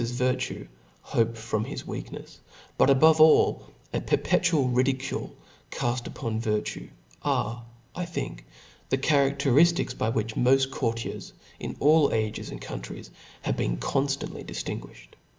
[0.01, 0.67] prince's virtue,
[1.03, 2.39] hope from his weaknefs,
[2.75, 5.31] but above all, a perpetual ridicule
[5.69, 6.89] caft upon virtue,
[7.21, 7.63] are,
[7.95, 8.47] I think,
[8.89, 13.11] the charadteriftrcs by which fnoft courtiers in all ages and countries
[13.43, 15.13] have been conftantly di ftinguiflied.